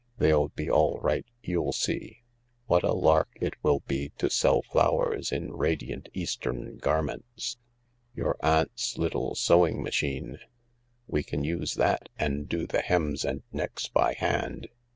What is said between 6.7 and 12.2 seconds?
garments! Your aunt's little sewing machine. We can use that